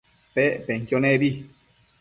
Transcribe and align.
Pec 0.37 0.55
penquio 0.69 1.03
nebi 1.05 1.31